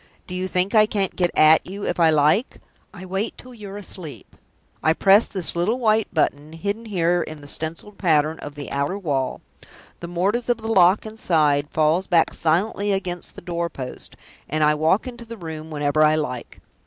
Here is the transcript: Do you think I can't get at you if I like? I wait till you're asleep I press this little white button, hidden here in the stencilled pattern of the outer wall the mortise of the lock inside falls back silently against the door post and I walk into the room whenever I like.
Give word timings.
Do 0.25 0.33
you 0.33 0.47
think 0.47 0.73
I 0.73 0.87
can't 0.87 1.15
get 1.15 1.29
at 1.37 1.63
you 1.63 1.85
if 1.85 1.99
I 1.99 2.09
like? 2.09 2.57
I 2.91 3.05
wait 3.05 3.37
till 3.37 3.53
you're 3.53 3.77
asleep 3.77 4.35
I 4.81 4.93
press 4.93 5.27
this 5.27 5.55
little 5.55 5.77
white 5.77 6.11
button, 6.11 6.53
hidden 6.53 6.85
here 6.85 7.21
in 7.21 7.41
the 7.41 7.47
stencilled 7.47 7.99
pattern 7.99 8.39
of 8.39 8.55
the 8.55 8.71
outer 8.71 8.97
wall 8.97 9.41
the 9.99 10.07
mortise 10.07 10.49
of 10.49 10.57
the 10.57 10.71
lock 10.73 11.05
inside 11.05 11.69
falls 11.69 12.07
back 12.07 12.33
silently 12.33 12.91
against 12.91 13.35
the 13.35 13.41
door 13.41 13.69
post 13.69 14.15
and 14.49 14.63
I 14.63 14.73
walk 14.73 15.05
into 15.05 15.23
the 15.23 15.37
room 15.37 15.69
whenever 15.69 16.01
I 16.03 16.15
like. 16.15 16.61